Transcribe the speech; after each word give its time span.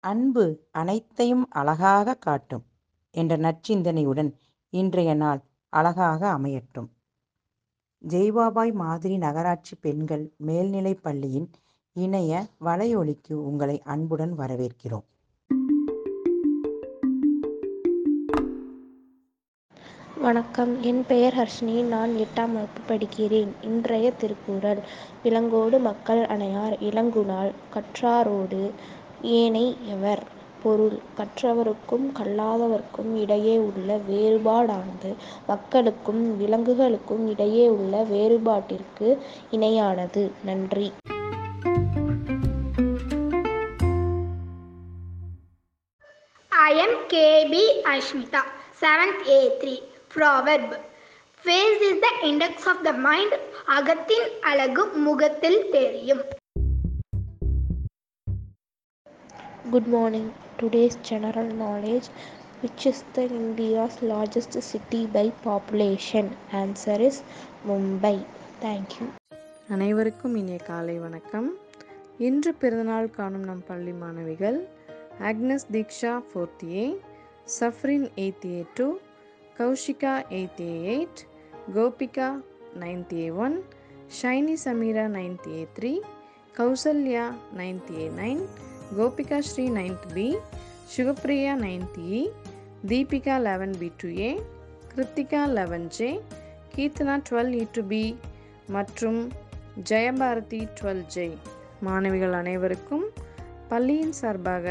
அன்பு 0.00 0.68
அனைத்தையும் 0.70 1.50
அழகாக 1.50 2.14
காட்டும் 2.14 2.64
என்ற 3.10 3.36
நற்சிந்தனையுடன் 3.36 4.32
இன்றைய 4.70 5.14
நாள் 5.14 5.42
அழகாக 5.68 6.38
அமையட்டும். 6.38 6.88
ஜெய்பாபாய் 8.08 8.72
மாதிரி 8.72 9.16
நகராட்சி 9.16 9.76
பெண்கள் 9.76 10.34
மேல்நிலைப் 10.36 11.02
பள்ளியின் 11.02 11.50
இணைய 11.92 12.46
வலையொலிக்கு 12.60 13.32
உங்களை 13.32 13.82
அன்புடன் 13.82 14.38
வரவேற்கிறோம். 14.38 15.12
வணக்கம். 20.24 20.82
என் 20.82 21.04
பெயர் 21.06 21.34
ஹர்ஷினி. 21.34 21.82
நான் 21.82 22.10
எட்டாம் 22.10 22.52
வகுப்பு 22.52 22.94
படிக்கிறேன். 22.94 23.48
இன்றைய 23.62 24.10
திருக்குறள். 24.10 24.78
விலங்கோடு 25.22 25.78
மக்கள் 25.78 26.26
அணையார் 26.26 26.72
இளங்குனால் 26.72 27.52
கற்றாரோடு 27.74 28.70
ஏனை 29.22 29.76
எவர்? 29.88 30.22
பொருள். 30.62 30.98
கற்றவருக்கும் 31.16 32.12
கல்லாதவர்க்கும் 32.18 33.20
இடையே 33.20 33.58
உள்ள 33.58 34.00
வேறுபாடானது 34.10 35.14
மக்களுக்கும் 35.46 36.36
விலங்குகளுக்கும் 36.38 37.28
இடையே 37.28 37.68
உள்ள 37.68 38.02
வேறுபாட்டிற்கு 38.02 39.18
இணையானது. 39.52 40.30
நன்றி. 40.44 40.92
I 46.48 46.76
am 46.76 46.98
KB 47.08 47.52
KB 47.52 47.82
Ashmita, 47.82 48.38
7th 48.80 49.28
A3. 49.28 49.92
Proverb 50.14 50.76
Face 51.44 51.80
is 51.82 52.00
the 52.00 52.12
index 52.22 52.66
of 52.66 52.78
the 52.86 52.92
mind. 53.06 53.32
அகத்தின் 53.76 54.26
அழகு 54.50 54.82
முகத்தில் 55.06 55.60
தெரியும் 55.70 56.22
Good 59.70 59.86
morning. 59.86 60.26
Today's 60.60 60.96
general 61.10 61.48
knowledge 61.60 62.06
which 62.62 62.82
is 62.86 62.98
the 63.14 63.24
India's 63.38 63.96
largest 64.12 64.52
city 64.62 65.00
by 65.08 65.24
population? 65.42 66.26
Answer 66.52 66.98
is 67.00 67.16
Mumbai. 67.68 68.16
Thank 68.60 68.88
you. 68.98 69.08
அனைவருக்கும் 69.68 70.36
இனிய 70.40 70.60
காலை 70.66 70.96
வணக்கம் 70.98 71.48
இன்று 72.18 72.52
பிறந்தநாள் 72.62 73.10
காணும் 73.16 73.48
நம் 73.50 73.64
பள்ளி 73.70 73.94
மாணவிகள் 74.02 74.58
Agnes 75.30 75.66
Deeksha 75.76 76.14
fourth 76.28 76.64
A 76.74 76.84
Safrin 77.58 78.06
eighth 78.24 78.46
A 78.52 78.60
two 78.78 78.86
Kaushika 79.58 80.12
eighty 80.36 80.68
eight 80.92 81.20
Gopika 81.74 82.28
ninety 82.82 83.18
A 83.24 83.28
one 83.44 83.56
Shiny 84.18 84.54
Sameera 84.64 85.04
ninety 85.16 85.50
A 85.58 85.64
three 85.76 85.92
Kausalya 86.56 87.24
ninety 87.56 87.94
A 88.04 88.06
nine 88.20 88.42
Gopika 88.96 89.38
Sri 89.50 89.64
ninth 89.76 90.08
B 90.14 90.26
Sugapriya 90.94 91.52
ninety 91.64 92.04
E 92.20 92.22
Deepika 92.88 93.36
eleven 93.38 93.74
B 93.80 93.88
two 94.00 94.08
A 94.20 94.30
Kiruthika 94.92 95.42
eleven 95.58 95.86
J 95.98 96.10
Keerthana 96.74 97.16
twelve 97.28 97.54
E 97.60 97.64
two 97.76 97.84
B 97.92 98.02
மற்றும் 98.68 99.20
Jayabharathi 99.90 100.60
twelve 100.78 101.04
J 101.14 101.28
மாணவிகள் 101.82 102.32
அனைவருக்கும் 102.32 103.06
பள்ளியின் 103.68 104.14
சார்பாக 104.20 104.66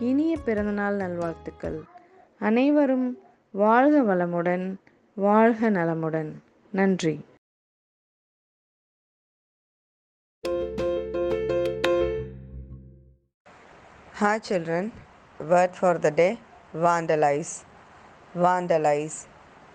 இனிய 0.00 0.32
பிறந்தநாள் 0.46 0.96
நல்வாழ்த்துக்கள். 0.96 1.78
அனைவரும் 2.40 3.06
வாழ்க 3.61 4.03
வளமுடன் 4.09 4.65
வாழ்க 5.27 5.69
நலமுடன் 5.79 6.31
நன்றி 6.79 7.15
Hi 14.21 14.37
children, 14.47 14.91
word 15.51 15.71
for 15.81 15.93
the 15.97 16.11
day 16.19 16.33
vandalize. 16.85 17.53
Vandalize. 18.35 19.15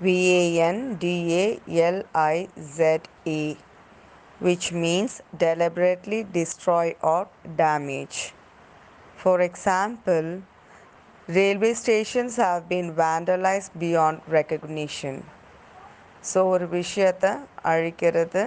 V 0.00 0.06
A 0.38 0.60
N 0.60 0.96
D 0.96 1.04
A 1.42 1.60
L 1.80 2.02
I 2.12 2.48
Z 2.58 3.02
E, 3.24 3.56
which 4.40 4.72
means 4.72 5.20
deliberately 5.38 6.24
destroy 6.24 6.96
or 7.02 7.28
damage. 7.56 8.34
For 9.14 9.40
example, 9.40 10.42
railway 11.28 11.74
stations 11.74 12.32
have 12.36 12.68
been 12.68 12.88
vandalized 12.94 13.72
beyond 13.84 14.16
recognition. 14.38 15.14
So 16.30 16.40
ஒரு 16.54 16.66
விஷயத்தை 16.78 17.30
அழிக்கிறது 17.70 18.42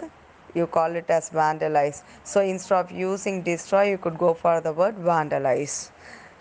you 0.60 0.66
call 0.78 0.96
it 1.00 1.12
as 1.18 1.26
vandalize. 1.40 1.98
So 2.32 2.38
instead 2.52 2.78
of 2.82 2.92
using 3.10 3.38
destroy, 3.50 3.84
you 3.92 4.00
could 4.06 4.18
go 4.28 4.32
for 4.44 4.56
the 4.68 4.74
word 4.82 4.98
vandalize. 5.12 5.78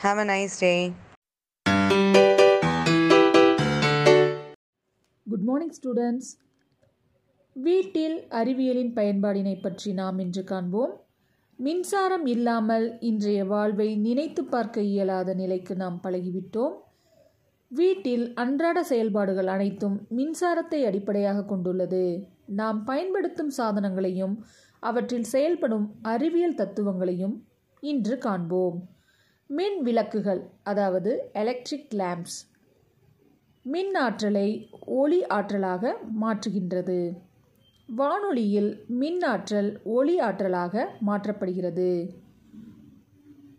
Have 0.04 0.18
a 0.24 0.28
nice 0.34 0.56
day. 0.66 0.80
Good 5.26 5.46
morning 5.50 5.74
students 5.78 6.30
வீட்டில் 7.56 8.16
அறிவியலின் 8.40 8.92
பயன்பாடினை 8.98 9.56
பற்றி 9.66 9.90
நாம் 10.00 10.18
இன்று 10.24 10.42
காண்போம் 10.52 10.94
மின்சாரம் 11.59 12.25
இல்லாமல் 12.25 12.85
இன்றைய 12.99 13.45
வாழ்வை 13.45 13.87
நினைத்து 13.95 14.43
பார்க்க 14.43 14.81
இயலாத 14.81 15.33
நிலைக்கு 15.33 15.75
நாம் 15.75 15.99
பழகிவிட்டோம். 16.03 16.75
வீட்டில் 17.71 18.33
அன்றாட 18.33 18.83
செயல்பாடுகள் 18.83 19.47
அனைத்தும் 19.47 19.97
மின்சாரத்தை 20.09 20.79
அடிப்படையாக 20.85 21.43
கொண்டுள்ளது. 21.43 22.03
நாம் 22.45 22.79
பயன்படுத்தும் 22.83 23.51
சாதனங்களையும் 23.57 24.35
அவற்றில் 24.83 25.23
செயல்படும் 25.23 25.87
அறிவியல் 26.01 26.55
தத்துவங்களையும் 26.55 27.35
இன்று 27.83 28.17
காண்போம். 28.17 28.79
மின் 29.49 29.79
விளக்குகள் 29.81 30.41
அதாவது 30.63 31.13
எலக்ட்ரிக் 31.33 31.93
லேம்ப்ஸ் 31.93 32.39
மின் 33.65 33.95
ஆற்றலை 33.95 34.49
ஒளி 34.85 35.21
ஆற்றலாக 35.23 35.93
மாற்றுகின்றது. 36.21 36.99
வானொலியில் 37.95 38.85
மின் 38.87 39.23
ஆற்றல் 39.23 39.81
ஒளி 39.83 40.19
ஆற்றலாக 40.19 40.85
மாற்றப்படுகிறது. 41.07 42.09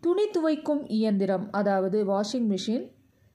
துணி 0.01 0.23
துவைக்கும் 0.23 0.83
இயந்திரம் 0.87 1.47
அதாவது 1.51 2.05
வாஷிங் 2.05 2.47
மிஷின் 2.49 2.85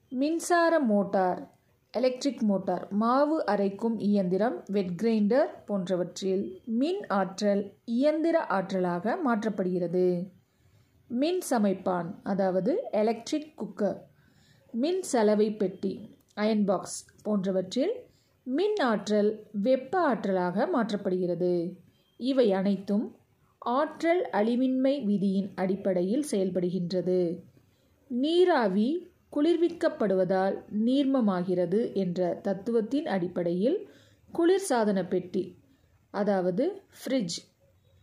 மின்சார 0.09 0.81
மோட்டார் 0.81 1.55
எலக்ட்ரிக் 1.91 2.41
மோட்டார் 2.41 2.89
மாவு 2.91 3.45
அரைக்கும் 3.45 3.99
இயந்திரம் 3.99 4.63
வெட் 4.67 4.93
கிரைண்டர் 5.03 5.47
போன்றவற்றில் 5.67 6.61
மின் 6.65 7.07
ஆற்றல் 7.07 7.73
இயந்திர 7.85 8.47
ஆற்றலாக 8.49 9.17
மாற்றப்படுகிறது. 9.27 10.27
மின் 11.09 11.41
சமைப்பான் 11.51 12.21
அதாவது 12.23 12.83
எலக்ட்ரிக் 12.91 13.53
குக்கர் 13.57 13.99
மின் 14.73 15.03
சலவை 15.03 15.57
பெட்டி 15.57 16.11
அயன் 16.35 16.65
பாக்ஸ் 16.65 17.07
போன்றவற்றில் 17.23 17.95
மின் 18.49 18.77
ஆற்றல் 18.77 19.47
வெப்ப 19.53 20.15
ஆற்றலாக 20.15 20.69
மாற்றப்படுகிறது. 20.75 21.77
இவை 22.17 22.53
அனைத்தும் 22.53 23.17
ஆற்றல் 23.59 24.29
அழிவின்மை 24.33 25.05
விதியின் 25.05 25.53
அடிப்படையில் 25.55 26.25
செயல்படுகின்றது. 26.31 27.41
நீராவி 28.09 29.11
குளிர்விக்கப்படுவதால் 29.37 30.63
நீர்மமாகிறது 30.85 31.95
என்ற 31.95 32.39
தத்துவத்தின் 32.43 33.07
அடிப்படையில் 33.07 33.89
குளிர்சாதன 34.35 35.09
பெட்டி 35.09 35.57
அதாவது 36.11 36.83
ஃப்ரிட்ஜ் 36.99 37.39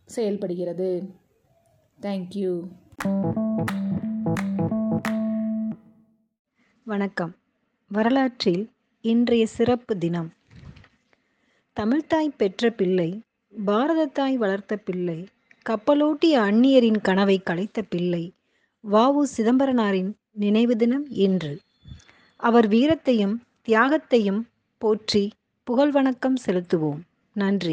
செயல்படுகிறது. 0.06 1.09
தேங்க்யூ 2.02 2.68
வணக்கம். 6.84 7.36
வரலாற்றில் 7.88 8.70
இன்றைய 9.06 9.47
சிறப்பு 9.47 9.97
தினம். 9.97 10.34
தமிழ்த்தாய் 11.76 12.35
பெற்ற 12.38 12.70
பிள்ளை 12.70 13.22
பாரதத்தாய் 13.66 14.35
வளர்த்த 14.35 14.78
பிள்ளை 14.78 15.28
கப்பலோட்டிய 15.70 16.38
அந்நியரின் 16.46 17.02
கனவை 17.02 17.41
கலைத்த 17.46 17.82
பிள்ளை 17.90 18.34
வாவு 18.91 19.23
சிதம்பரனாரின் 19.38 20.14
நினைவு 20.32 20.78
தினம் 20.78 21.08
இன்று. 21.09 21.61
அவர் 22.35 22.67
வீரத்தையும் 22.67 23.35
தியாகத்தையும் 23.67 24.41
போற்றி 24.78 25.32
புகழ் 25.64 25.91
வணக்கம் 25.91 26.35
செலுத்துவோம். 26.46 27.00
நன்றி. 27.34 27.61